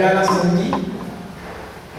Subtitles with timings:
[0.00, 0.68] राजानः सन्ति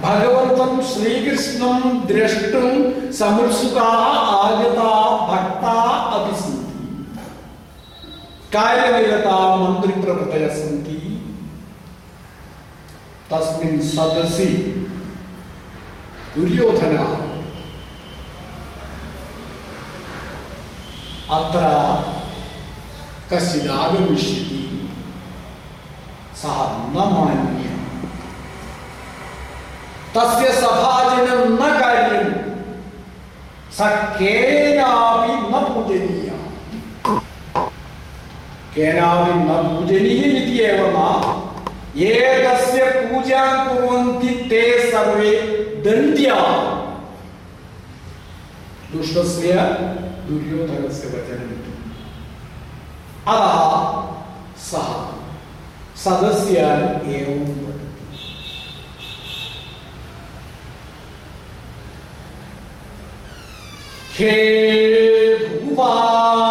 [0.01, 2.69] भगवन्तं श्रीकृष्णं द्रष्टुं
[3.11, 4.05] समुत्सुकाः
[4.37, 6.35] आगताः भक्ताः अपि
[13.31, 14.47] तस्मिन् सदसि
[16.35, 17.11] दुर्योधनः।
[21.37, 21.63] अत्र
[23.31, 24.61] कश्चिदागमिष्यति
[26.35, 26.61] सः
[26.93, 27.70] न मान्य।
[30.15, 32.25] तस्य सभाजनं न कार्यं
[33.77, 33.79] स
[34.17, 36.39] केनापि न पूजनीयः
[38.75, 40.99] केनापि न पूजनीयम् इति एव न
[42.01, 42.11] ये
[42.43, 44.61] तस्य पूजां कुर्वन्ति ते
[44.91, 45.31] सर्वे
[45.85, 46.51] दण्ड्याः
[48.91, 49.53] दुष्टस्य,
[50.27, 51.59] दुर्योधनस्य वचनम्
[53.33, 53.55] अतः
[54.69, 54.89] सः
[56.03, 57.80] सदस्यान् एवं वदति।
[64.13, 66.50] 铁步伐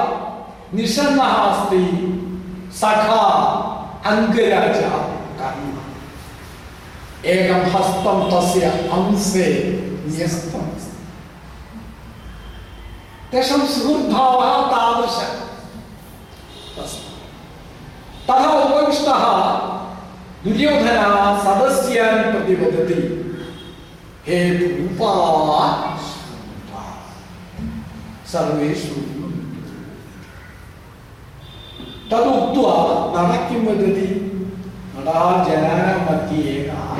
[0.73, 1.81] निषन्नः अस्ति,
[2.73, 3.23] सखा
[4.05, 4.95] अङ्गराजः
[5.39, 5.67] कर्म
[7.25, 8.65] एकं हस्तं तस्य
[8.97, 9.47] अंशे
[10.07, 10.69] न्यस्तम्
[13.31, 15.29] तेषां सुहृद्भावः तादृशः।
[18.27, 19.23] तथा उपविष्टः
[20.43, 22.99] दुर्योधनः सदस्यान् प्रति वदति
[24.27, 25.13] हे भूपा
[26.07, 26.83] श्रुता
[28.31, 29.20] सर्वे शृण्वन्तु
[32.11, 32.75] तदुक्त्वा
[33.15, 34.07] नरः किं वदति?
[34.95, 36.01] नरः जनानां
[36.39, 36.91] एकः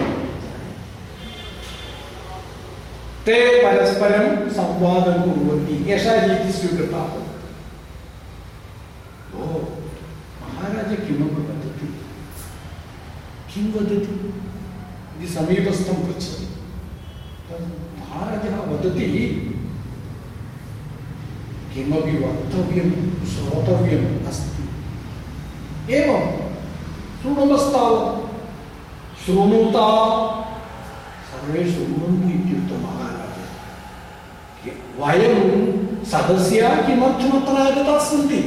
[3.26, 7.02] ते परस्परं संवादं कुर्वन्ति। एषा रीतिः स्वीकृता
[9.36, 9.44] ओ,
[10.42, 11.88] महाराज किमपि वदति?
[13.54, 14.34] किं वदति?
[15.18, 16.48] इति समीपस्थं पृच्छति।
[18.00, 19.08] महाराजः वदति,
[21.74, 22.92] किमपि वक्तव्यं,
[23.26, 24.61] श्रोतव्यम् अस्ति।
[25.90, 26.24] एवं
[27.22, 28.20] शृणुमस्तावत्
[29.26, 29.88] शृणुता
[31.30, 33.48] सर्वे शृण्वन्तु इत्युक्तं महाराजः
[35.02, 35.38] वयं
[36.06, 38.42] सदस्याः किमर्थमत्र आगताः सन्ति?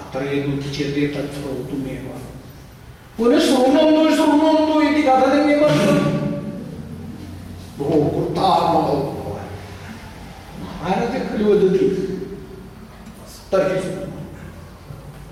[0.00, 2.06] अत्र यदुच्यते तत् श्रोतुमेव
[3.18, 5.62] पुनः शृण्वन्तु शृण्वन्तु इति कथनमेव
[7.78, 9.52] बहु कृतात्मः भवान्।
[10.62, 11.86] महाराजः खलु वदति।
[13.52, 14.05] तर्हि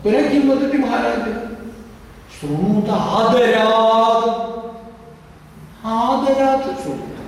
[0.04, 1.36] पुनः किं वदति महाराजः
[2.34, 4.26] शृणुत आदरात्
[5.92, 7.20] आदरात् शृणुत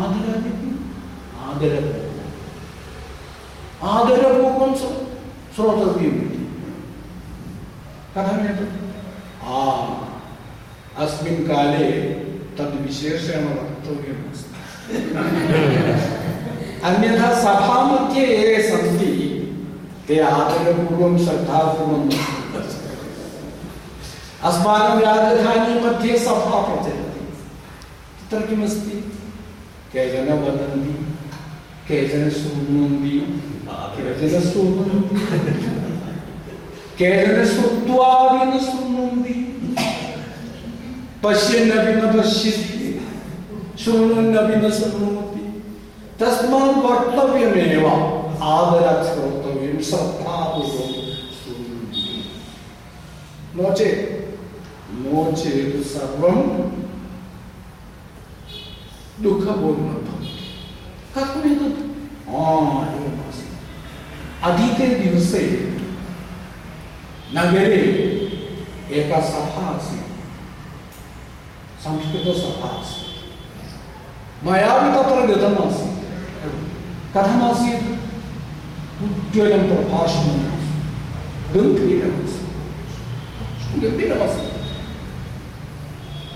[0.00, 0.70] आदरात् इति
[1.46, 2.10] आदरपूर्वम्
[3.92, 4.98] आदरपूर्वं श्रो-
[5.56, 6.42] श्रोतव्यम् इति
[8.16, 8.76] कथमेतत्
[9.52, 9.62] आ
[11.04, 11.86] अस्मिन् काले
[13.52, 14.50] वक्तव्यमस्ति
[16.88, 19.11] अन्यथा सभामध्ये ये सन्ति
[20.12, 22.08] ते आदरपूर्वं श्रद्धापूर्वं।
[24.44, 27.22] अस्माकं राजधानी मध्ये सभा प्रचलति
[28.30, 28.98] तत्र किमस्ति
[29.92, 30.94] केचन वदन्ति
[31.88, 33.14] केचन शृण्वन्ति
[33.96, 35.16] केचन शृण्वन्ति
[36.98, 39.36] केचन श्रुत्वापि न शृण्वन्ति
[41.24, 42.88] पश्यन्नपि न पश्यति।
[43.84, 45.44] शृण्वन्नपि न शृण्वन्ति
[46.20, 47.86] तस्मात् वक्तव्यमेव।
[48.42, 50.92] आदरात् श्रोतव्यं श्रद्धापूर्वं
[51.34, 52.06] शृण्वन्ति
[53.56, 54.00] नो चेत्
[55.02, 56.40] नो चेत् सर्वं
[59.22, 60.32] दुःखपूर्णं भवति
[61.16, 61.80] कथमेतत्
[62.96, 63.52] एवमासीत्
[67.36, 67.80] नगरे
[69.00, 70.10] एका सभा आसीत्
[71.84, 75.98] संस्कृतसभा आसीत् मयापि तत्र गतमासीत्
[77.16, 78.01] कथमासीत्
[79.32, 80.40] उज्ज्वलं प्रभाषणम्
[81.52, 82.48] गम्भीरमासीत्
[83.82, 84.58] गम्भीरमासीत्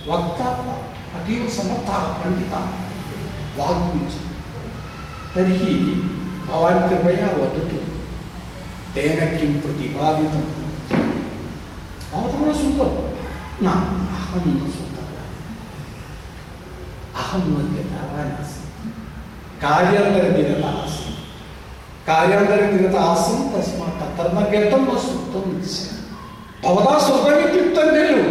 [0.09, 0.47] वक्ता
[1.19, 2.65] अतीव समर्थः पण्डितः
[3.59, 4.17] वाग्मीच
[5.35, 5.75] तर्हि
[6.47, 7.83] भवान् कृपया वदतु
[8.95, 10.49] तेन किं प्रतिपादितं
[12.13, 12.91] भवतः न श्रुतं
[13.63, 13.77] न
[14.17, 15.37] अहं न श्रुतवान्
[17.21, 18.97] अहं न गतवान् आसम्
[19.67, 20.86] कार्यान्तरनिरतः
[22.07, 25.47] आसम् कार्यान्तरनिरतः आसम् तस्मात् तत्र न गतं न श्रुतं
[26.63, 28.23] भवता श्रुतमित्युक्तं खलु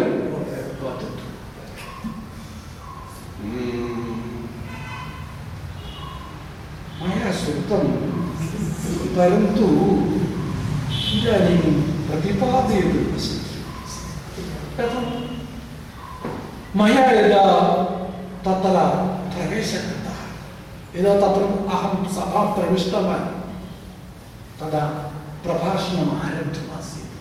[7.01, 7.83] मया श्रुतं
[9.17, 9.67] परन्तु
[11.17, 11.73] इदानीं
[12.07, 12.99] प्रतिपादयतु
[14.77, 15.05] कथं
[16.79, 17.45] मया यदा
[18.47, 18.75] तत्र
[19.35, 20.19] प्रवेशः कृतः
[20.97, 21.43] यदा तत्र
[21.75, 23.34] अहं सभां प्रविष्टवान्।
[24.59, 24.83] तदा
[25.43, 27.13] प्रभाषणम् आरब्धमासीत्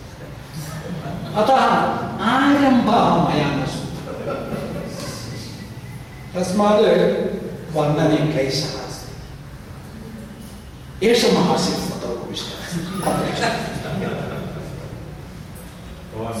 [1.41, 1.61] अतः
[2.31, 4.29] आरम्भः मया न श्रुतः
[6.35, 6.85] तस्मात्
[7.75, 8.73] वर्णने क्लेशः
[11.03, 12.59] एष महासीत् तत्र उपविष्टः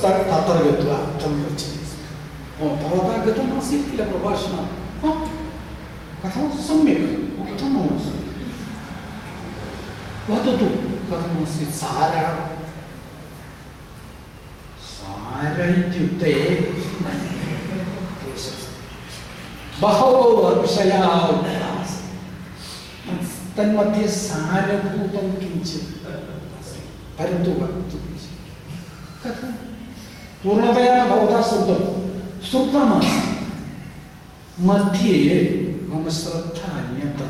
[0.01, 1.79] सः तत्र गत्वा तं गच्छति
[2.59, 4.65] भवता गतमासीत् किल प्रभाषणं
[6.23, 6.45] कथं?
[6.67, 7.05] सम्यक्।
[7.41, 8.23] उत्तममस्ति
[10.29, 10.67] वदतु।
[11.71, 12.15] सार
[19.81, 21.25] बहवो विषयाः
[23.57, 26.05] तन्मध्ये सारभूतं किञ्चित्
[27.17, 27.99] परन्तु वक्तुं
[29.23, 29.51] कथं
[30.43, 31.81] पूर्णतया भवता श्रुतं।
[32.49, 33.35] श्रुतमासीत्।
[34.59, 35.13] मध्ये
[35.89, 37.25] मम श्रद्धा अन्यत्र।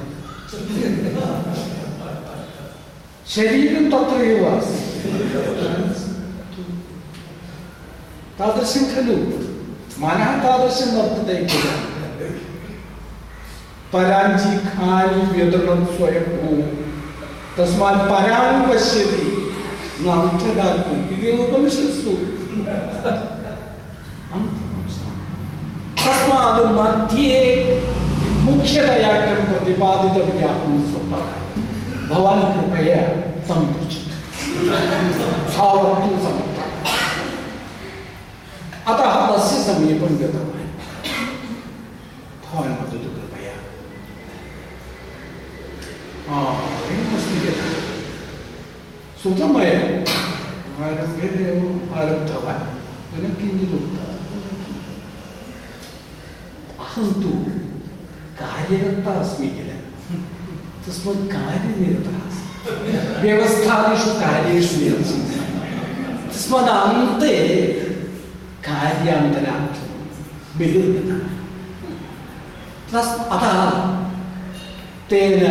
[3.33, 5.05] शरीरं तत्र एव आसीत्
[8.39, 9.15] तादृशं खलु
[10.01, 11.63] मनः तादृशं वर्तते किल
[13.93, 16.27] परांची खानी व्यदनं स्वयं
[17.57, 19.25] तस्मात् परां पश्यति
[20.05, 22.13] नान्तरात्मम् इति उपनिषत्सु
[26.03, 27.41] तस्मात् मध्ये
[28.43, 31.44] मुख्यतया किं प्रतिपादितव्याहं स्वतः
[32.09, 33.01] भवान् कृपया
[33.47, 34.09] तं पृच्छतु
[35.55, 36.33] सावन्तु
[38.91, 40.69] अतः तस्य समीपं गतवान्
[42.45, 43.15] भवान् वदतु
[49.23, 49.89] सुतमयम्
[50.85, 52.65] आरम्भे एवम् आरब्धवान्
[53.11, 54.15] पुनः किञ्चित् उक्तवान्
[56.85, 57.31] अहं तु
[58.41, 59.49] कार्यकर्ता अस्मि
[60.85, 62.17] तस्मात् कार्यनिरतः
[63.21, 65.45] व्यवस्थादिषु कार्येषु निरतः
[66.27, 67.23] तस्मात्
[68.67, 69.89] कार्यान्तरार्थं
[70.59, 71.23] बहिर्गतः
[72.91, 73.59] तस् अतः
[75.09, 75.41] तेन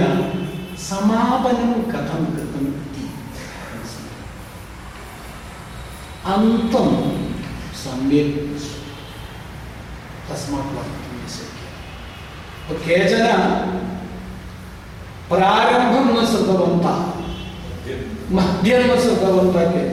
[0.86, 3.04] समापनं कथं कृतम् इति
[6.34, 6.90] अन्तं
[7.82, 8.38] सम्यक्
[10.30, 13.63] तस्मात् वक्तुं न शक्यते केचन
[15.34, 16.98] प्रारम्भं न श्रुतवन्तः
[18.36, 19.84] मध्यं न श्रुतवन्तः के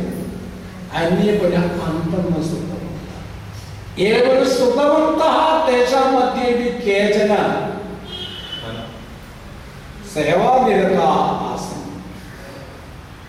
[1.00, 7.36] अन्ये पुनः अन्तं न श्रुतवन्तः एवं श्रुतवन्तः तेषां मध्येपि केचन
[10.14, 11.10] सेवानिरता
[11.50, 11.90] आसन्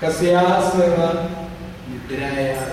[0.02, 1.12] कस्याः सेवा
[1.88, 2.70] निद्रायाः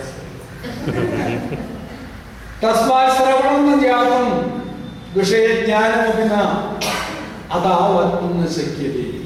[2.61, 4.25] तस्मात् श्रवणं न जातं
[5.15, 6.39] विषयज्ञानमपि न
[7.51, 9.18] अतः वक्तुं न शक्यते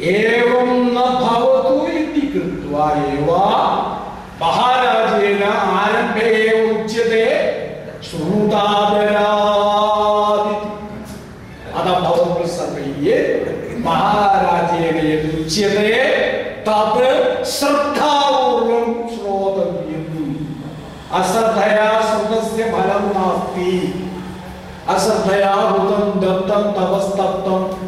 [0.00, 3.30] एवं न भवतु इति कृत्वा एव
[4.42, 4.83] महाराजेन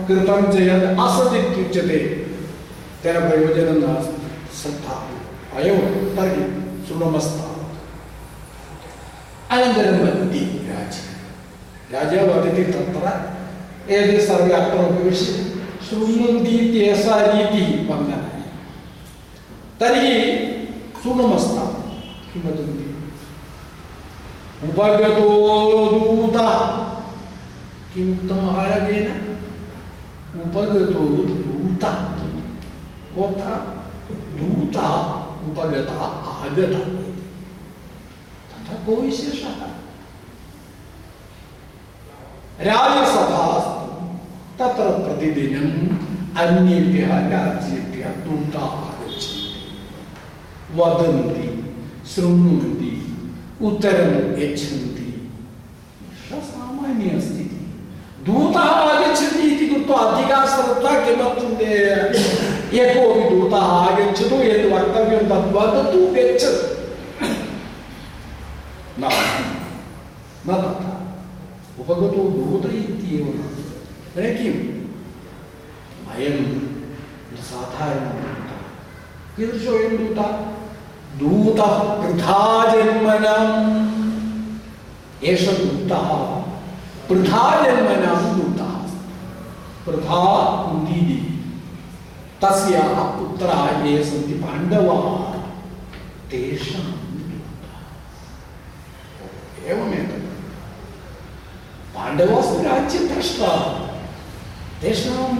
[0.07, 1.97] कृतं च यत् असदित्युच्यते
[3.03, 4.95] तेन प्रयोजनं नास्ति श्रद्धा
[5.57, 5.79] अयं
[6.17, 6.43] तर्हि
[6.87, 7.75] शृणुमस्तावत्
[9.53, 11.03] अनन्तरं वदति राजा
[11.93, 13.13] राजा वदति तत्र
[13.97, 15.43] एते सर्वे अत्र उपविश्य
[15.89, 18.41] शृण्वन्ति इत्येषा रीतिः वन्दनाय
[19.79, 20.15] तर्हि
[21.01, 21.67] शृणुमस्तां
[22.31, 22.85] किं वदन्ति
[24.63, 25.29] उपगतो
[25.91, 26.51] दूतः
[27.93, 28.39] किमुक्तं
[30.35, 31.03] महाराजेन उपगतो
[31.37, 31.97] दूतः
[33.15, 33.55] कोऽर्थः
[34.37, 34.89] दूतः
[35.47, 36.85] उपगतः आगतः
[38.49, 39.61] तथा को विशेषः
[42.61, 43.45] राजसभा
[44.59, 45.73] तत्र प्रतिदिनम्
[46.43, 49.61] अन्येभ्यः राज्येभ्यः दूताः आगच्छन्ति
[50.75, 51.47] वदन्ति
[52.13, 52.91] शृण्वन्ति
[53.61, 55.07] उत्तरं यच्छन्ति
[56.47, 57.43] सामान्य अस्ति
[58.25, 59.36] दूतः आगच्छति
[59.87, 61.51] इति कृत्वा अधिका श्रद्धा किमर्थं
[62.75, 66.61] यः कोऽपि दूतः आगच्छतु यद् वक्तव्यं तद् वदतु गच्छतु
[68.99, 69.03] न
[70.47, 70.91] न तथा
[71.79, 73.25] उपगतो दूत इत्येव
[74.15, 74.61] तर्हि किम्
[76.11, 76.37] अयं
[77.47, 78.25] साधारणः
[79.37, 80.29] कीदृशोऽयं दूतः
[81.19, 82.41] दूतः पृथा
[82.71, 83.67] जन्मनाम्।
[85.29, 86.07] एष दूतः
[87.09, 88.19] पृथा जन्मनां
[89.87, 90.21] पृथा
[90.61, 91.17] कुन्दीति
[92.41, 95.05] तस्याः ये सन्ति पाण्डवाः
[96.31, 96.85] तेषां
[99.71, 100.25] एवमेतत्
[101.95, 103.63] पाण्डवास्तु राज्यभ्रष्टाः
[104.81, 105.39] तेषाम्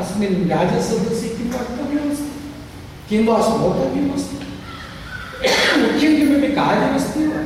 [0.00, 2.32] अस्मिन् राजसदसि किं वक्तव्यमस्ति?
[3.08, 4.36] किं वा श्रोतव्यमस्ति?
[5.82, 7.40] मुख्यं किमपि कार्यमस्ति वा?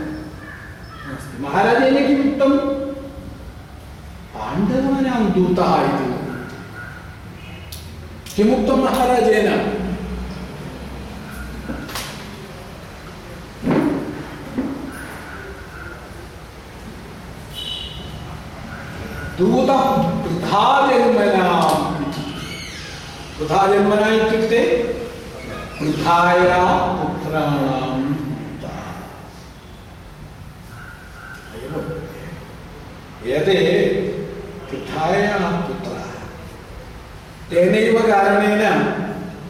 [1.41, 2.59] महाराजेन किम् उक्तं
[4.35, 6.12] पाण्डवानां दूतः इति
[8.37, 9.49] किमुक्तं महाराजेन
[19.39, 19.83] दूतः
[20.23, 21.85] वृथा जन्मनाम्
[23.39, 24.63] वृथा जन्मना इत्युक्ते
[25.81, 26.63] वृथाया
[26.99, 27.93] पुत्राणां
[33.33, 33.59] एते
[34.71, 35.39] वृथाया
[37.53, 38.63] पुत्राः तेनैव कारणेन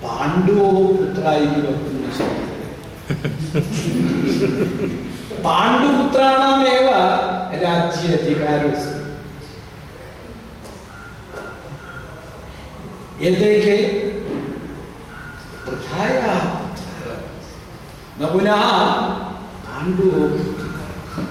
[0.02, 2.66] पाण्डवोः पुत्रा इति वक्तुं न शक्यते
[5.44, 6.88] पाण्डुपुत्राणामेव
[7.62, 9.00] राज्ये अधिकारोऽस्ति
[13.26, 13.76] एते के
[15.64, 16.44] प्रथायाः
[18.21, 18.62] न पुनः
[19.66, 20.16] पाण्डुः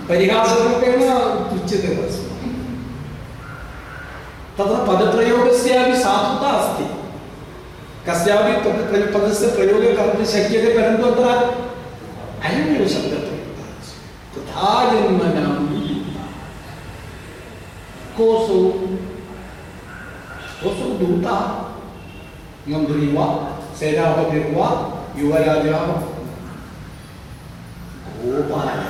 [0.10, 2.31] परिहासरूपेण उच्यते तस्मात्
[4.62, 6.86] तत्र पदप्रयोगस्यापि साधुता अस्ति।
[8.08, 11.26] कस्यापि पद पदस्य प्रयोगः कर्तुं शक्यते, परन्तु अत्र
[12.44, 13.68] अयमेव शब्दप्रयोगः
[14.34, 14.70] तथा
[23.80, 24.68] सेनापतिर्वा,
[25.18, 25.86] युवराजः।
[28.22, 28.90] गोपालः।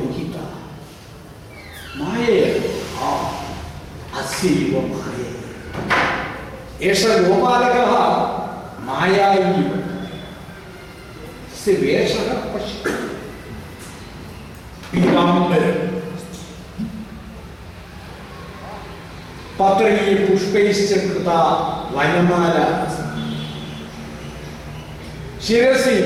[1.97, 3.09] मायया
[4.19, 5.29] अस्यैव माये।
[6.89, 7.93] एष गोपालकः
[8.85, 9.69] माया इव
[11.51, 12.75] तस्य वेषः पश्य
[19.59, 21.39] पत्रैः पुष्पैश्च कृता
[21.93, 22.67] वनमाला
[25.47, 25.97] शिरसि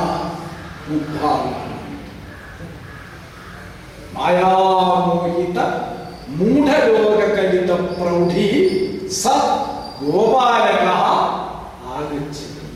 [0.89, 1.43] मुग्धाः
[4.15, 5.58] मायामोहित
[6.39, 8.48] मूढलोककलितप्रौढी
[9.12, 9.24] स
[10.01, 11.03] गोपालकः
[11.96, 12.67] आगच्छति।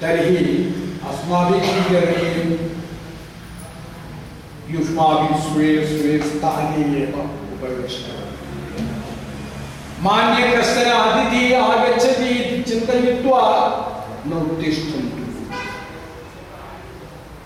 [0.00, 0.40] तर्हि
[1.10, 2.48] अस्माभिः करणीयं
[4.70, 7.14] युष्माभिः स्वे स्वे स्थाने एव
[10.02, 12.34] मान्य कश्चन अतिथिः आगच्छति।
[12.86, 13.42] इति चिन्तयित्वा
[14.26, 15.22] न उत्तिष्ठन्तु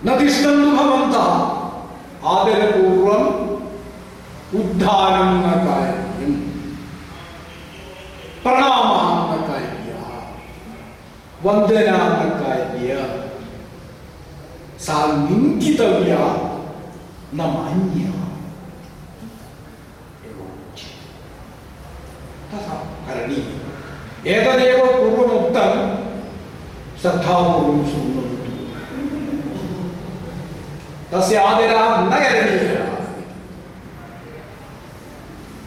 [0.05, 1.29] न तिष्ठन्तु भवन्तः।
[2.29, 3.29] आदरपूर्वम्
[4.55, 6.35] न कार्यम्।
[8.43, 10.03] प्रणामः न कार्यः
[11.43, 12.89] वन्दना न कार्य
[14.79, 16.23] सा निन्दितव्या
[17.33, 18.11] न मान्या
[22.51, 22.75] तथा
[23.07, 23.61] करणीयम्
[24.27, 25.71] एतदेव पूर्वमुक्तं
[27.01, 28.51] श्रद्धापूर्वं शृण्वन्तु।
[31.11, 32.13] तस्य आदरः न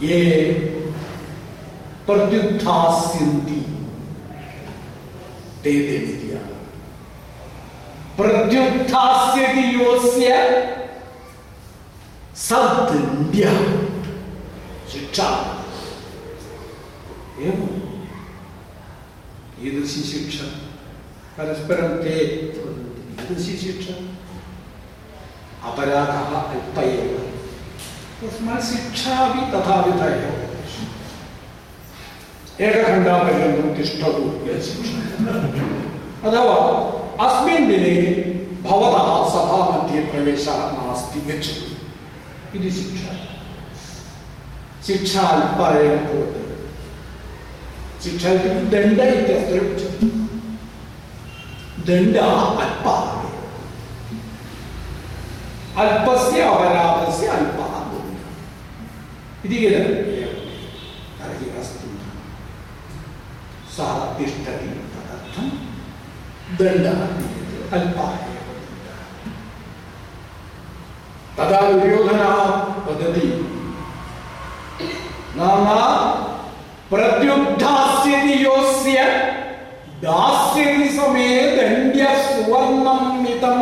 [0.03, 0.21] ये
[2.07, 3.61] प्रत्युत्थास्यन्ति।
[5.64, 6.40] ते देव्या
[8.17, 10.29] प्रत्युत्थास्यति योऽस्य
[12.37, 13.45] सदण्ड्य
[14.93, 15.29] शिक्षा।
[17.40, 17.74] एवम्
[19.68, 20.46] ईदृशी शिक्षा
[21.37, 22.14] परस्परं ते
[23.22, 23.94] ईदृशी शिक्षा
[25.68, 27.14] अपराधः अल्प एव
[28.20, 29.42] तस्मात् शिक्षा अपि
[30.09, 30.42] एव
[32.66, 34.27] एकघण्टापर्यन्तं तिष्ठतु
[36.29, 36.57] अथवा
[37.24, 37.94] अस्मिन् दिने
[38.68, 41.72] भवतः सभामध्ये प्रवेशः नास्ति गच्छतु
[42.59, 43.12] इति शिक्षा।
[44.87, 46.44] शिक्षा अल्पा एव भवति।
[48.05, 50.07] शिक्षा इत्युक्ते दण्ड इत्यत्र उच्यते
[51.87, 52.33] दण्डः
[52.64, 53.05] अल्पः
[55.83, 59.77] अल्पस्य अपराधस्य अल्पः दण्डः इति किल
[61.21, 61.88] तर्हि अस्तु
[63.77, 65.49] सः तिष्ठति तदर्थं
[66.61, 68.53] दण्डः दीयते अल्पः एव
[71.38, 72.37] तदा दुर्योधनः
[72.88, 73.29] वदति
[75.37, 75.67] नाम
[76.90, 77.54] प्रत्युद्धास्यति
[80.55, 83.59] दास्यति समये दण्ड्य सुवर्णं मितं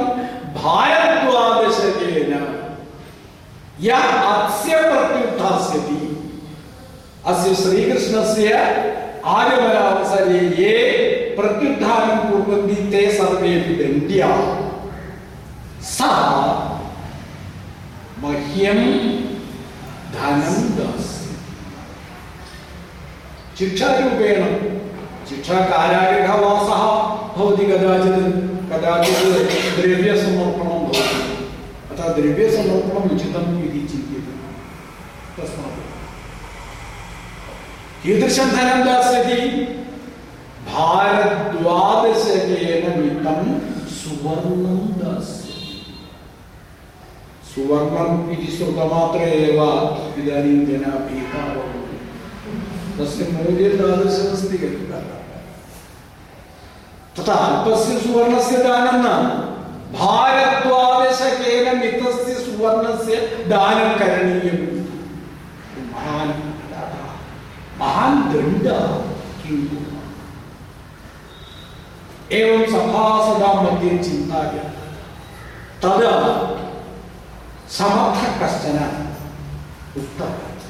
[0.57, 2.33] भारद्वादशकेन
[3.81, 6.01] यः अस्य प्रत्युत्थास्यति
[7.33, 8.59] अस्य श्रीकृष्णस्य
[9.37, 10.77] आगमनावसरे ये
[11.37, 13.75] प्रत्युत्थानं कुर्वन्ति ते सर्वेपि
[25.33, 26.83] शिक्षाकारागृहवासः
[27.35, 28.25] भवति कदाचित्
[28.71, 29.21] कदाचित्
[31.93, 34.33] अतः द्रव्यसमर्पणम् उचितम् इति चिन्त्यते
[35.37, 35.79] तस्मात्
[38.03, 39.41] कीदृशं धनं दास्यति?
[40.69, 42.05] भारद्वादशकेन
[43.97, 45.73] सुवर्णं दास्यति
[47.55, 49.61] सुवर्णम् इति श्रुतमात्रे एव
[50.21, 50.59] इदानीं
[52.99, 55.22] तस्य मूल्यं खलु
[57.19, 59.09] तथा अल्पस्य सुवर्णस्य दानं न।
[59.93, 63.17] भारद्वादशकेन मितस्य सुवर्णस्य
[63.49, 64.65] दानं करणीयम्।
[65.93, 66.33] महान्
[67.81, 68.81] महान् दण्डः
[69.43, 70.01] किं कुर्मः?
[72.33, 74.55] एवं सभासदां मध्ये चिन्ताय
[75.83, 76.15] तदा
[77.71, 78.79] समर्थः कश्चन
[79.97, 80.61] उक्तवान्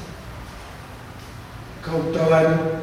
[1.83, 2.82] क उक्तवान्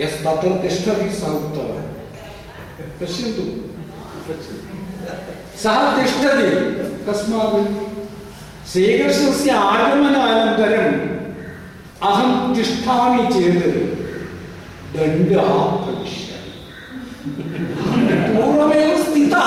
[0.00, 1.86] यस्तत्र तिष्ठति सः उक्तवान्
[3.00, 3.44] पश्यन्तु
[5.62, 6.48] सः तिष्ठति
[7.06, 7.56] कस्मात्
[8.72, 10.98] श्रीकृष्णस्य आगमनानन्तरम्
[12.08, 13.64] अहं तिष्ठामि चेत्
[14.96, 15.48] दण्डः
[15.84, 16.50] भविष्यति
[18.34, 19.44] पूर्वमेव स्थिता।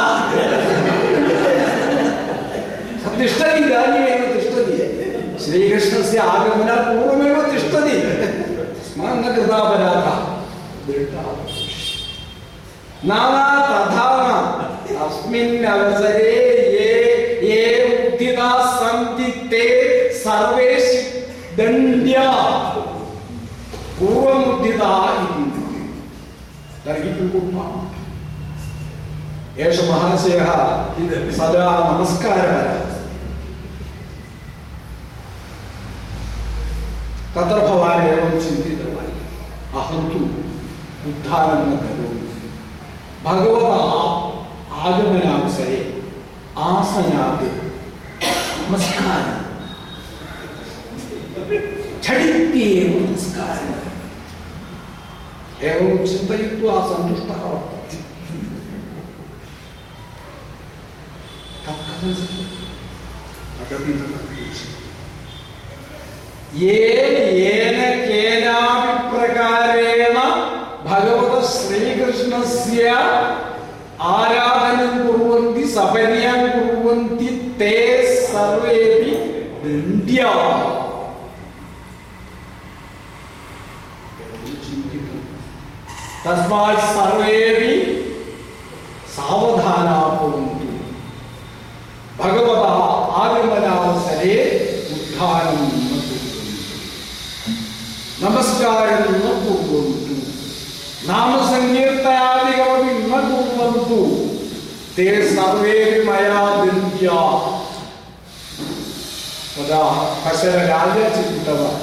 [3.20, 4.78] तिष्ठति इदानीमेव तिष्ठति।
[5.46, 7.96] श्रीकृष्णस्य आगमनात् पूर्वमेव तिष्ठति।
[8.74, 10.29] तस्मात्
[10.90, 11.28] दृढः
[13.06, 13.34] नाम
[13.68, 16.32] तथा न अस्मिन् अवसरे
[16.74, 16.90] ये
[17.44, 18.18] ये
[18.80, 19.64] सन्ति ते
[20.14, 20.74] सर्वे
[21.58, 22.32] दण्ड्या।
[24.00, 25.64] पूर्वमुद्धिताः इति।
[26.86, 27.12] तर्हि
[29.64, 30.52] एष महाशयः
[31.38, 32.70] सदा नमस्कारः।
[37.36, 39.16] तत्र भवान् एवं चिन्तितवान्।
[39.80, 40.39] अहं तु
[41.08, 42.24] उद्धारं न करोमि
[43.26, 43.84] भगवतः
[44.80, 45.78] आगमनावसरे
[46.58, 47.44] आसनात्
[48.62, 49.38] नमस्कारः।
[52.04, 53.80] झटित्येव नमस्कारः।
[55.70, 57.44] एवं चिन्तयित्वा सन्तुष्टः
[66.56, 66.78] ये
[68.08, 69.89] केनापि
[71.00, 72.90] भगवतः श्रीकृष्णस्य
[74.02, 77.28] आराधनं कुर्वन्ति सपर्यं कुर्वन्ति,
[77.60, 77.76] ते
[78.26, 79.12] सर्वेपि
[79.64, 80.52] दण्ड्याः
[86.26, 87.74] तस्मात् सर्वेपि
[89.16, 90.68] सावधानाः भवन्तु।
[92.20, 92.78] भगवतः
[93.24, 94.38] आगमनावसरे
[94.94, 95.62] उद्धानं
[98.22, 98.24] न
[101.09, 104.01] नामसङ्कीर्तनादिकमपि न कुर्वन्तु
[104.97, 107.45] ते सर्वेपि मया दन्द्याः
[109.57, 109.83] तदा
[110.25, 111.83] कश्चन राजा चिन्तितवान्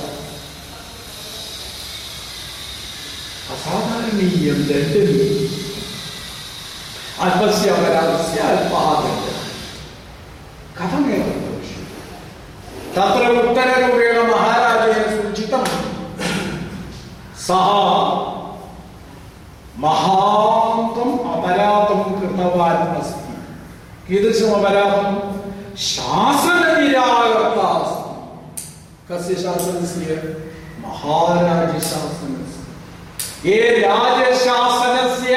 [3.53, 5.59] असाधारणीयं दण्डनीयम्
[7.25, 9.39] अल्पस्य अपराधस्य अल्पः दण्डः
[10.79, 11.95] कथमेव भविष्यति
[12.95, 15.65] तत्र उत्तररूपेण महाराजेन सूचितं
[17.47, 17.69] सः
[19.78, 23.34] महान्तम् अपराधं कृतवान् अस्ति
[24.08, 25.08] कीदृशम् अपराधं
[25.86, 28.62] शासननिराकर्ता अस्ति
[29.10, 30.14] कस्य शासनस्य
[30.84, 32.54] महाराजशासनस्य
[33.50, 35.34] ये राजशासनस्य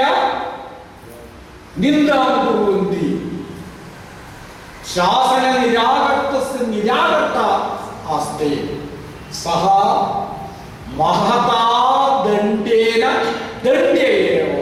[1.79, 3.09] निन्दां कुर्वन्ति
[4.93, 7.47] शासननिराकर्तस्य निराकर्ता
[8.15, 8.51] आस्ते
[9.41, 9.65] सः
[10.99, 11.59] महता
[12.25, 13.03] दण्डेन
[13.63, 14.57] दण्डे एव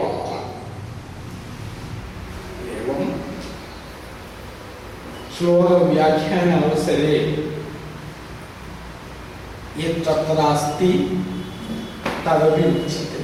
[2.74, 3.00] एवं
[5.38, 7.18] श्लोकव्याख्यान अवसरे
[9.78, 10.92] यत् तत्र अस्ति
[12.24, 13.22] तदपि उच्यते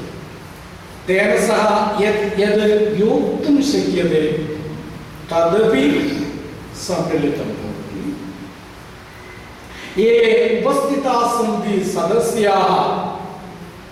[1.07, 1.64] तेन सह
[2.03, 4.22] यत् यद् योक्तुं शक्यते,
[5.31, 5.85] तदपि
[6.85, 8.05] सम्मिलितं भवति।
[10.03, 10.12] ये
[10.55, 12.70] उपस्थिताः सन्ति सदस्याः,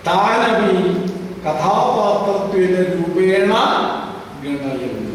[0.06, 0.76] तानपि
[1.44, 3.52] कथापात्रत्वेन रूपेण
[4.42, 5.11] गणयन्ति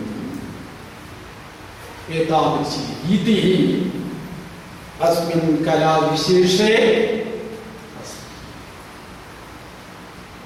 [2.16, 3.46] एतादृशी इतिः
[5.08, 6.76] अस्मिन् कलाविशेषे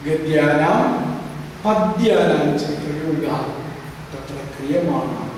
[0.05, 0.77] गद्यानां
[1.65, 3.43] पद्यानां च प्रयोगः
[4.13, 5.29] तत्र क्रियमाणः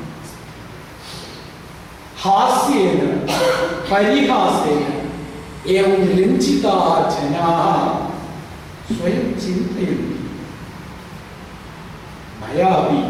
[2.24, 3.02] हास्येन
[3.92, 4.84] परिहासेन
[5.76, 7.66] एवं लञ्चिताः जनाः
[8.94, 10.20] स्वयं चिन्तयन्ति
[12.42, 13.02] मयापि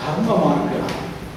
[0.00, 0.95] धर्ममार्गः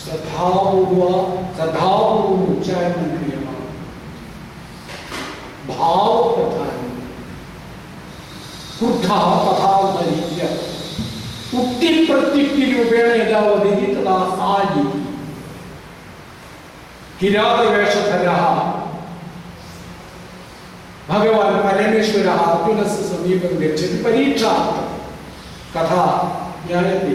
[0.00, 1.00] श्रद्धापूर्व
[1.56, 3.66] श्रद्धापूर्वम् उच्चारणं क्रियमाणं
[5.68, 6.90] भावप्रधानं
[8.78, 9.72] क्रुद्धः तथा
[13.16, 13.40] यदा
[22.32, 24.86] अर्जुनस्य समीपं गच्छति परीक्षार्थं।
[25.74, 26.04] कथा
[26.66, 27.14] ज्ञायते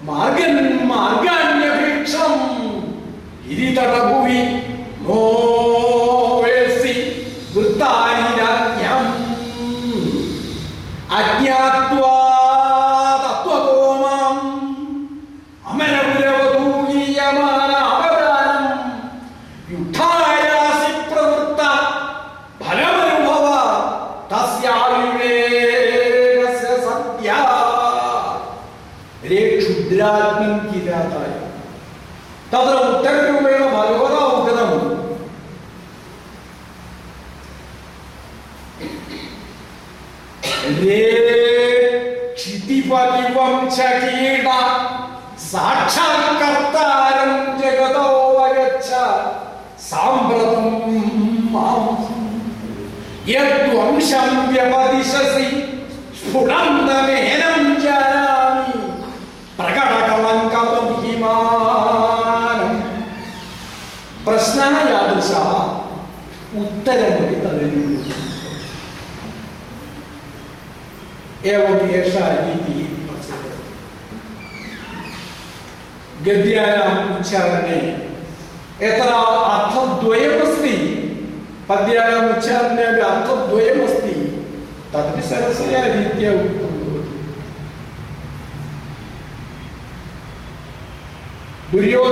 [0.07, 0.55] മാർഗൻ
[0.91, 2.35] മാർഗാന്യഭീക്ഷണം
[3.51, 4.41] ഇരിതടകുവി
[5.05, 5.21] നോ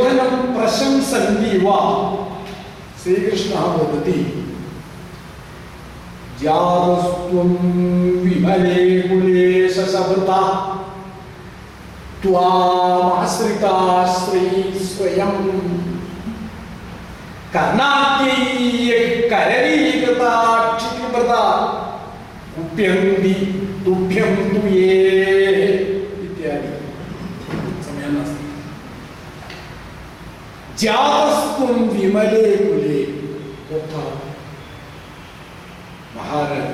[0.04, 1.78] दुर्योधनं प्रशंसन्ति वा
[3.02, 4.20] श्रीकृष्णः वदति
[6.40, 7.52] जातस्त्वं
[8.24, 10.40] विमले कुले ससभृता
[12.22, 13.76] त्वामाश्रिता
[14.16, 15.32] स्वयं।
[17.54, 20.32] कर्णात्यैः करलीकृता
[20.76, 21.42] क्षितिव्रता
[22.54, 23.34] कुप्यन्ति,
[23.84, 25.33] तुभ्यं तु ये
[30.84, 33.02] जातस्त्वं विमले कुले।
[36.16, 36.66] महाराज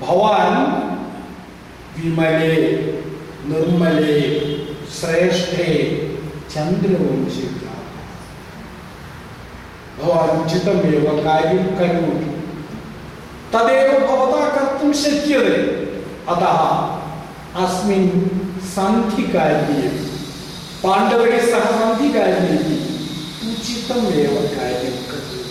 [0.00, 0.54] भवान
[1.96, 2.56] विमले
[3.50, 4.16] निर्मले
[4.96, 5.68] श्रेष्ठे
[6.50, 7.46] चंद्रवंशी
[10.00, 10.48] भवान्
[16.34, 16.58] अतः
[17.64, 18.10] अस्मिन्
[18.74, 19.88] सन्धिकार्ये
[21.46, 21.66] सह
[23.52, 25.42] उचितमेव कार्यं करोति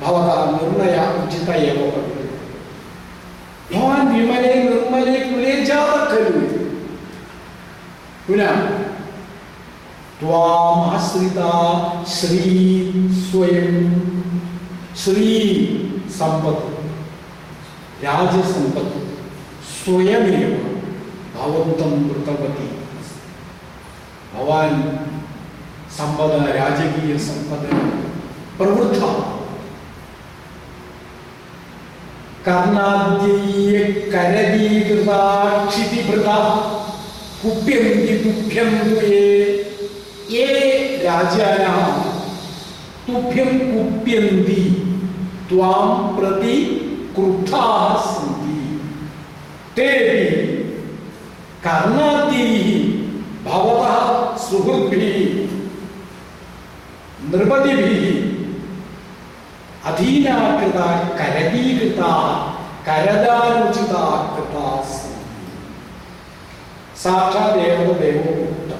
[0.00, 1.80] भवतः निर्णयः उचित एव
[4.10, 6.40] विमले निर्मले कुले जातः खलु
[8.26, 8.60] पुनः
[10.20, 11.50] त्वामाश्रिता
[12.10, 12.52] श्री
[13.22, 13.74] स्वयं
[15.02, 15.34] श्री
[16.18, 18.96] सम्पत् राजसम्पत्
[19.72, 20.54] स्वयमेव
[21.36, 22.68] भवन्तं कृतवती
[24.34, 24.82] भवान्
[25.96, 27.62] सम्पद राजकीयसम्पद
[28.58, 29.10] प्रवृत्ता।
[32.46, 33.94] कर्णाद्यैः
[35.68, 36.36] क्षितिभृता
[37.42, 39.22] कुप्यन्ति तुभ्यं ये
[40.30, 40.44] ये
[41.04, 41.80] राजानः
[43.06, 44.62] तुभ्यं कुप्यन्ति,
[45.48, 46.56] त्वां प्रति
[47.14, 48.60] क्रुद्धाः सन्ति।
[49.76, 50.22] तेऽपि
[51.64, 52.68] कर्णाद्यैः
[53.46, 55.45] भवतः सुहृद्भिः
[57.32, 58.12] നിർബതിഭിഹി
[59.88, 60.80] അധീനാകൃത
[61.18, 62.02] കരതീകൃത
[62.88, 63.94] കരദാനുചിത
[64.32, 64.56] കൃത
[67.02, 68.72] സാക്ഷാൽ ദേവത ദേവോക്ത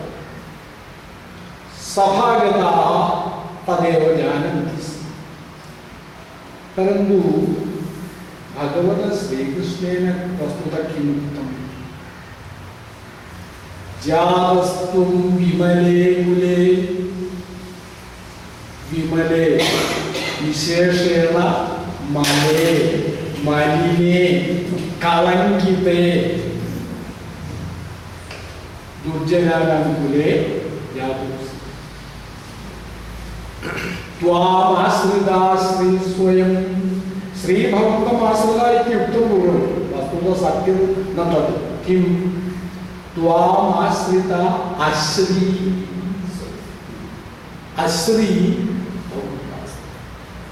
[1.90, 2.62] സഭാഗത
[3.68, 4.76] തദേവ ജാനന്തി
[6.76, 7.18] परंतु
[8.56, 10.04] भगवत श्रीकृष्णेन
[10.38, 11.54] वस्तुतः किम् उक्तम्
[14.02, 15.06] ज्यावस्तुं
[15.36, 16.58] विमले कुले
[18.96, 19.56] विमले,
[20.42, 21.38] विशेषेण
[22.10, 22.96] मले
[23.44, 24.26] मलिने
[25.02, 26.22] कलङ्किते
[29.04, 30.56] दुर्जनानां कुले
[35.56, 36.54] श्री स्वयं
[37.42, 39.60] श्रीभगवन्तमाश्रिता इत्युक्तं पूर्वं।
[39.92, 42.04] वस्तुतः सत्यं न तत्। किं?
[43.14, 44.38] त्वामाश्रिता
[44.80, 45.46] अश्री।
[47.78, 48.62] अश्री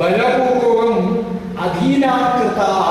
[0.00, 1.06] बलपूर्वकम्
[1.64, 2.88] अधीनाकृताः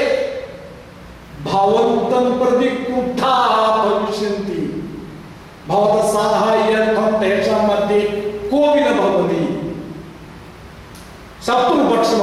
[2.39, 2.69] प्रति
[6.13, 8.01] साहाय्यार्थं तेषां मध्ये
[8.51, 9.43] कोऽपि न भवति
[11.47, 12.23] शत्रुपक्षम्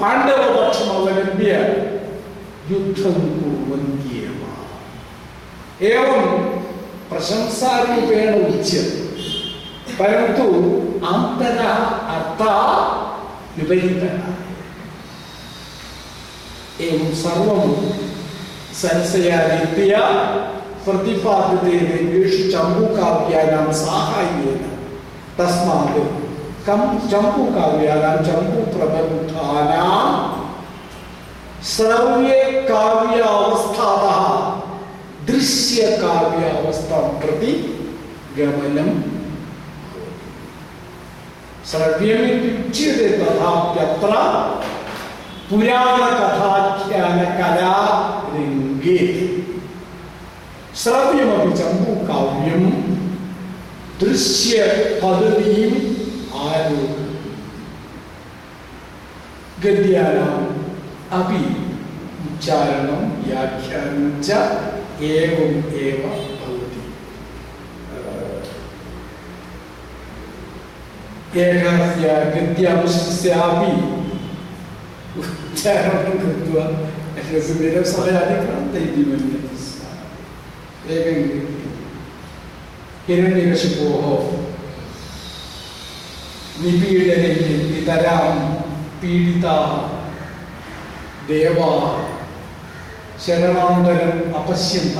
[0.00, 1.52] पाण्डवपक्षम् अवलम्ब्य
[2.70, 4.16] युद्धं कुर्वन्ति
[5.86, 6.10] एव
[7.10, 9.04] प्रशंसारूपेण उच्यते।
[9.98, 10.46] परन्तु
[11.06, 11.74] अन्तरः
[12.14, 12.58] अर्थः
[13.56, 14.16] विपरीतः
[16.86, 17.72] एवं सर्वं
[18.82, 20.00] संशयादित्य
[20.84, 24.64] प्रतिपाद्यते देवेषु चम्पूकाव्यानां साहाय्येन
[25.38, 26.25] तस्मात्
[26.66, 30.06] कं चम्पूकाव्यानां चम्पूप्रबन्धानां
[31.72, 34.22] श्रव्ये काव्य अवस्थातः
[35.28, 37.52] दृश्यकाव्य अवस्थां प्रति
[38.38, 38.90] गमनं
[41.70, 44.12] श्रव्यमित्युच्यते तथाप्यत्र
[45.50, 47.74] पुराणकथाख्यानकला
[48.34, 49.00] रङ्गे
[50.82, 52.62] श्रव्यमपि चम्पूकाव्यं
[54.00, 55.78] दृश्यपद्धतिम्
[56.48, 57.32] आरोपयति
[59.64, 60.46] गद्यानाम्
[61.18, 61.40] अपि
[62.26, 64.30] उच्चारणं, व्याख्यानं च
[65.02, 66.02] एवम् एव
[66.40, 66.82] भवति।
[71.40, 73.72] एकस्य गद्यांशस्यापि
[75.20, 76.64] उच्चारणं कृत्वा
[77.30, 81.20] रसमेव समयाधिक्रान्त इति मन्यते स्म एकं
[83.08, 84.45] हिरण्यकशिपोः
[86.60, 87.40] നിപീഡനയിൽ
[87.78, 88.36] ഇതരാം
[89.00, 89.46] പീഡിത
[91.28, 91.58] ദേവ
[93.24, 94.98] ശരണാന്തരം അപശ്യന്ത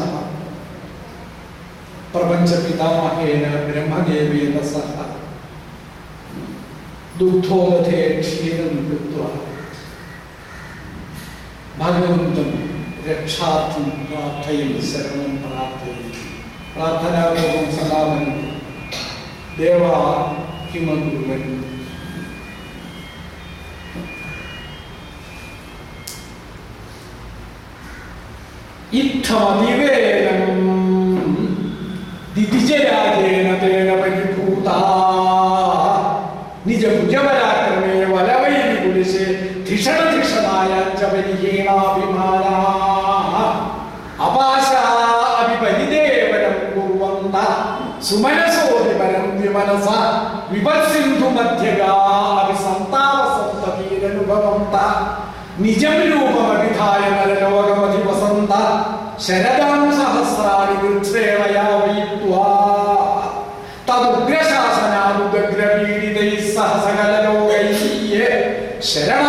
[2.13, 4.93] പ്രപഞ്ചപിതാമഹേന ബ്രഹ്മദേവേന സഹ.
[7.19, 9.19] ദുഗ്ധോദധേ ക്ഷീരം കൃത്വ
[11.81, 12.51] ഭഗവന്തം
[13.07, 16.13] രക്ഷാർത്ഥം പ്രാർത്ഥയും ശരണം പ്രാർത്ഥയും
[16.75, 18.39] പ്രാർത്ഥനാപൂർവം സദാമനം
[19.57, 19.83] ദേവ
[20.73, 21.47] देवा किमकुर्वन्
[28.93, 30.61] इत्थमतिवेदम्
[32.35, 34.79] दितिजराजेन तेन परिभूता
[36.67, 39.25] निजभुजपराक्रमे वलवैरिकुलिशे
[39.69, 42.55] धिषणधिषणायाञ्च परिहीणाभिमानाः
[44.27, 44.85] अपाशा
[45.43, 45.55] अपि
[46.75, 47.37] कुर्वन्त।
[48.07, 50.26] सुमनसोऽपि परं विमनसा
[50.67, 51.89] విపత్సింధు మధ్యగా
[52.37, 54.77] అవి సంతాల సంతతిరనుభవంత
[55.61, 58.55] నిజం రూపమవిధాయ నరలోకమధి వసంత
[59.27, 62.49] శరదాం సహస్రాణి విచ్చేవయా వయిత్వా
[63.89, 67.67] తదుగ్రశాసనానుగ్రవీడితై సహ సకలలోకై
[68.91, 69.26] శరణ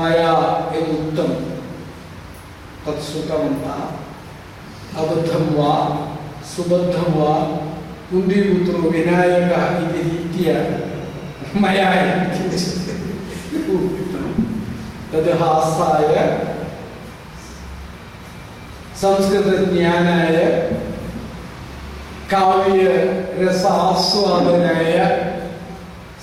[0.00, 0.34] मया
[0.74, 1.30] यदुक्तं
[2.84, 3.80] तत् श्रुतवन्तः
[5.00, 5.72] अबद्धं वा,
[6.52, 7.32] सुबद्धं वा
[8.10, 10.56] कुन्दीपुत्रो विनायकः इति रीत्या
[11.60, 11.90] मया
[15.12, 16.14] तद् हासाय
[19.02, 20.36] संस्कृतज्ञानाय,
[22.32, 23.36] काव्यरसास्वादनाय,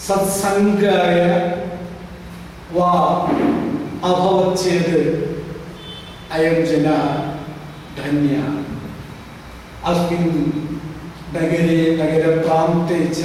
[0.08, 1.22] सत्सङ्गाय
[2.76, 2.92] वा
[4.08, 4.92] अभवत् चेत्
[6.32, 7.02] अयं जनः
[7.98, 8.48] धन्यः।
[9.90, 10.36] अस्मिन्
[11.36, 13.24] नगरे नगरप्रान्ते च।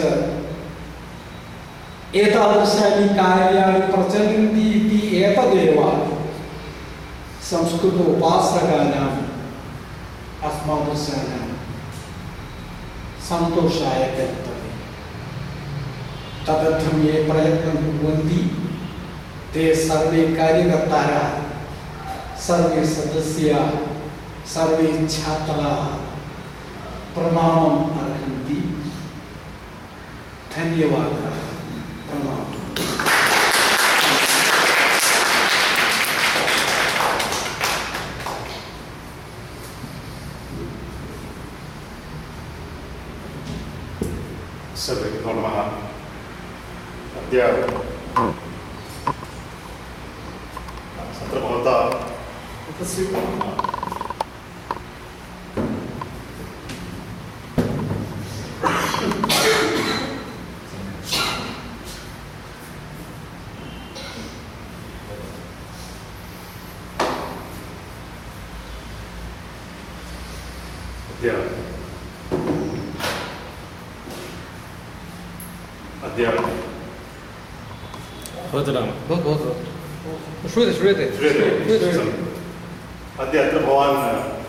[2.15, 5.79] एतादृशानि कार्याणि प्रचलन्ति इति एतदेव
[7.51, 9.23] संस्कृत उपासकानाम्
[10.49, 11.47] अस्मादृशानां
[13.29, 14.83] सन्तोषाय कर्तव्यं
[16.47, 18.41] तदर्थं ये प्रयत्नं कुर्वन्ति
[19.55, 21.25] ते सर्वे कार्यकर्तारः
[22.45, 23.73] सर्वे सदस्याः
[24.53, 25.83] सर्वे छात्राः
[27.15, 28.61] प्रणामम् अर्हन्ति
[30.55, 31.37] धन्यवादः
[32.09, 32.51] प्रणामः।
[44.85, 45.57] सर्वेभ्यो नमः।
[47.21, 47.41] अद्य
[51.17, 51.75] तत्र भवता
[71.13, 71.33] अद्य
[76.07, 76.27] अद्य
[78.53, 82.31] भवतु नाम भवतु भवतु श्रूयते श्रूयते श्रूयते
[83.23, 83.99] अद्य अत्र भवान्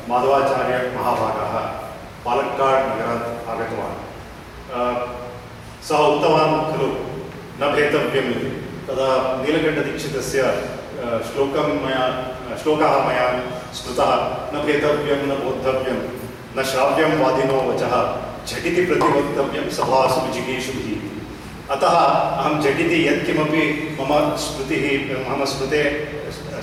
[0.09, 1.53] माधवाचार्य महाभागः
[2.25, 3.97] पालक्काड् नगरात् आगतवान्
[4.73, 4.79] अ,
[5.87, 6.87] सः उक्तवान् खलु
[7.61, 8.49] न भेतव्यम् इति
[8.87, 9.07] तदा
[9.43, 12.03] नीलकण्ठदीक्षितस्य अ, श्लोकं मया
[12.63, 13.23] श्लोकः मया
[13.77, 14.11] स्मृतः
[14.51, 15.97] न भेतव्यं न बोद्धव्यं,
[16.57, 17.93] न श्राव्यं वादिनो वचः,
[18.47, 21.09] झटिति प्रतिवक्तव्यं सभासु जिगीषुभिः इति
[21.71, 21.95] अतः
[22.39, 23.63] अहं झटिति यत्किमपि
[23.99, 24.11] मम
[24.43, 24.85] स्मृतिः,
[25.29, 25.81] मम स्मृते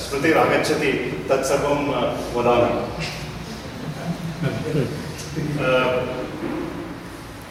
[0.05, 0.93] स्मृतिरागच्छति
[1.29, 1.81] तत्सर्वं
[2.35, 2.73] वदामि।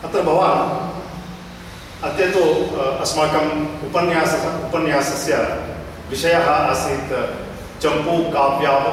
[0.03, 0.63] अत्र भवान्
[2.03, 2.43] अद्य तु
[3.03, 3.51] अस्माकम्
[3.87, 5.37] उपन्यासः, उपन्यासस्य
[6.09, 7.13] विषयः आसीत्
[7.85, 8.83] काव्याव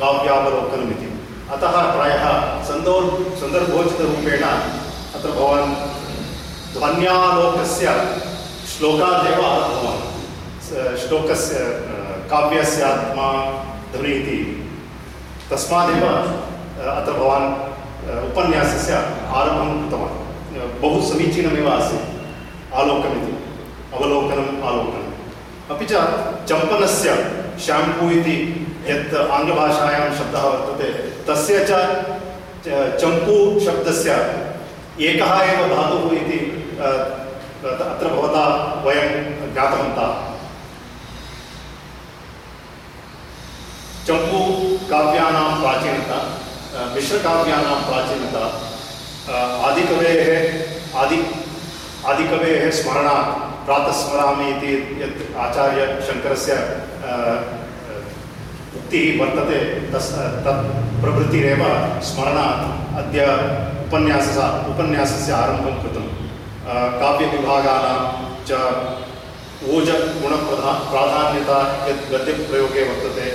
[0.00, 1.08] काव्यावलोकनमिति।
[1.52, 2.24] अतः प्रायः
[2.64, 3.06] सन्दोर्
[3.38, 4.44] सन्दर्भोचितरूपेण
[5.16, 5.74] अत्र भवान्
[6.72, 7.86] ध्वन्यालोकस्य
[8.70, 10.02] श्लोकादेव आरब्धवान्।
[10.96, 11.54] श्लोकस्य
[12.30, 13.28] काव्यस्य आत्मा
[13.92, 14.38] ध्वनिः इति।
[15.50, 16.04] तस्मादेव
[16.90, 17.48] अत्र भवान्
[18.30, 18.92] उपन्यासस्य
[19.38, 20.16] आरम्भं कृतवान्।
[20.80, 23.32] बहु समीचीनमेव आसीत्। आलोकमिति।
[23.94, 25.10] अवलोकनम्, आलोकनम्।
[25.70, 25.92] अपि च
[26.48, 28.36] चम्पनस्य शाम्पू इति
[28.88, 30.88] यत् आङ्ग्लभाषायां शब्दः वर्तते,
[31.26, 31.72] तस्य च
[33.00, 33.36] चम्पू
[33.66, 34.10] शब्दस्य
[35.08, 36.38] एकः एव धातुः इति
[36.80, 38.44] अत्र भवता
[38.84, 39.10] वयं
[39.54, 40.10] ज्ञातवन्तः।
[44.06, 44.40] चम्पू
[44.90, 46.18] काव्यानां प्राचीनता
[46.94, 48.44] मिश्रकाव्यानां प्राचीनता
[49.66, 50.28] आदिकवेः
[51.00, 51.18] आदि,
[52.10, 53.28] आदिकवेः स्मरणात्
[53.70, 56.54] प्रातः स्मरामि इति यत् आचार्यशङ्करस्य
[58.78, 59.60] उक्तिः वर्तते,
[59.92, 60.08] तस्
[60.44, 60.64] तत्
[61.02, 61.62] प्रभृतिरेव
[62.08, 62.64] स्मरणात्
[63.00, 63.20] अद्य
[63.84, 66.06] उपन्यासः उपन्यासस्य आरम्भं कृतं
[67.00, 67.94] काव्यविभागानां
[68.48, 68.50] च
[69.70, 71.58] ऊर्जगुणप्रधा प्राधान्यता
[71.88, 73.30] यत् गद्यप्रयोगे वर्तते।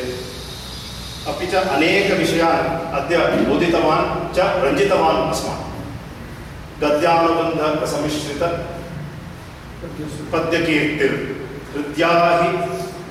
[1.32, 2.70] अपि च अनेकविषयान्
[3.00, 3.16] अद्य
[3.48, 5.64] बोधितवान् च रञ्जितवान् अस्मान्।
[6.82, 8.44] गद्यानुबन्धसमिश्रित
[10.32, 11.18] पद्यकीर्तिर्
[11.74, 12.50] हृद्या हि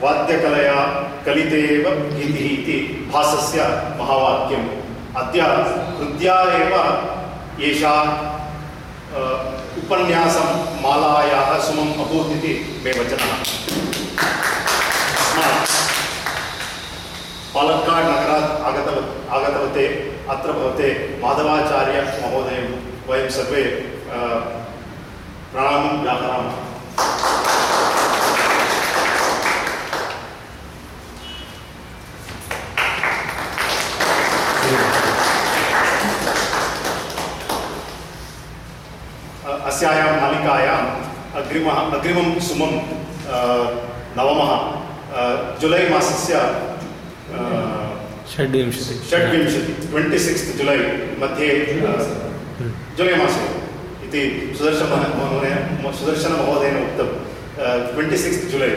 [0.03, 0.79] वाद्यकलया
[1.27, 2.79] कलितेव गीतिः इति
[3.13, 3.61] भासस्य
[3.99, 4.69] महावाक्यम्।
[5.17, 5.41] अद्य
[5.99, 6.75] हृद्या एव
[7.63, 7.95] एषा
[9.81, 10.49] उपन्यासं
[10.83, 12.53] मालायाः सुमम् अभूत् इति
[12.85, 13.31] मे वचनः।
[17.55, 18.97] पालक्काड् नगरात् आगतव,
[19.31, 19.87] आगतवते,
[20.31, 20.89] अत्र भवते
[21.23, 22.67] माधवाचार्य महोदयं,
[23.09, 23.63] वयं सर्वे
[25.53, 26.55] प्रणामं व्याहरामः
[39.75, 40.89] अस्यायां मालिकायाम्
[41.39, 42.73] अग्रिमः अग्रिमं सुमं
[44.19, 44.51] नवमः
[45.61, 46.35] जुलै मासस्य
[48.33, 50.77] षड्विंशति। षड्विंशति ट्वेण्टि सिक्स्त् जुलै
[51.23, 51.49] मध्ये
[52.99, 53.43] जुलै मासे
[54.07, 54.23] इति
[54.59, 55.53] सुदर्शन महोदय
[55.99, 57.09] सुदर्शनमहोदयेन उक्तं
[57.91, 58.73] ट्वेण्टि सिक्स्त् जुलै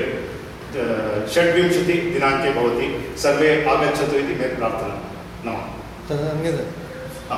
[1.33, 2.87] षड्विंशतिदिनाङ्के भवति
[3.23, 4.95] सर्वे आगच्छतु इति मे प्रार्थना।
[5.45, 5.63] नमः।
[6.09, 6.61] तद् अन्यत्
[7.29, 7.37] हा।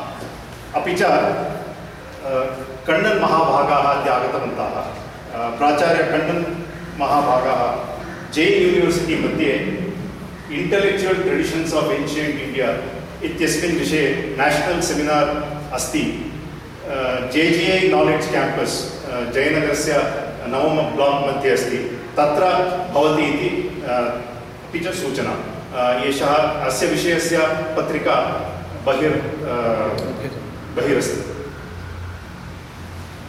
[0.80, 1.01] अपि च
[2.88, 6.43] कण्णन् महाभागाः अद्य आगतवन्तः अ, प्राचार्य कण्णन्
[6.99, 7.61] महाभागाः
[8.34, 9.51] जैन् यूनिवर्सिटि मध्ये
[10.59, 12.70] intellectual traditions of ancient India
[13.24, 15.30] इत्यस्मिन् विषये नेशनल् सेमिनार्
[15.74, 16.34] अस्ति.
[17.34, 18.76] जे जि ऐ नालेड्ज् क्याम्पस्
[19.34, 19.93] जयनगरस्य
[20.47, 21.78] नवम ब्लाक् मध्ये अस्ति.
[22.17, 22.43] तत्र
[22.93, 25.34] भवति इति अपि च सूचना.
[26.05, 26.36] एषः
[26.67, 27.38] अस्य विषयस्य
[27.78, 28.15] पत्रिका
[28.86, 29.17] बहिर्
[30.78, 31.39] बहिरस्ति।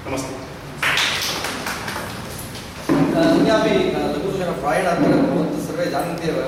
[0.03, 0.34] नमस्ते।
[3.22, 3.74] अन्यापि
[4.12, 6.38] लघुसूचना प्रायेण अत्र भवन्तः सर्वे जानन्ति एव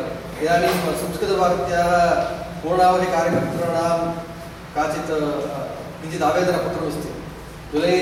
[0.42, 0.70] इदानीं
[1.02, 1.90] संस्कृतभारत्याः
[2.62, 3.90] पूर्णावधिकार्यकर्तॄणां
[4.76, 5.12] काचित्
[6.00, 7.10] किञ्चित् आवेदनपत्रमस्ति।
[7.72, 7.96] जुलै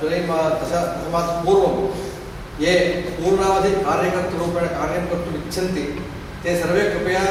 [0.00, 1.74] जुलै मा दश दशमासात् पूर्वं
[2.66, 2.72] ये
[3.16, 5.84] पूर्णावधिकार्यकर्तृरूपेण कार्यं कर्तुम् इच्छन्ति,
[6.42, 7.24] ते सर्वे कृपया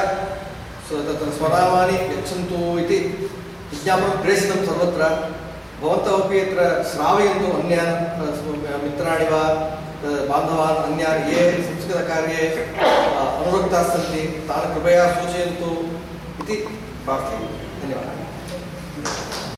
[0.89, 2.97] तत्र स्वनामानि यच्छन्तु इति
[3.71, 5.03] विज्ञापनं सर्वत्र।
[5.81, 6.61] भवन्तः अपि अत्र
[6.91, 9.41] श्रावयन्तु अन्यान् अ, स्व- मित्राणि वा
[9.97, 12.89] अ, बान्धवान् अन्यान् ये संस्कृतकार्ये अ,
[13.43, 15.69] अनुरक्ताः सन्ति तान् कृपया सूचयन्तु
[16.43, 16.55] इति
[17.05, 17.56] प्रार्थयामि धन्यवादः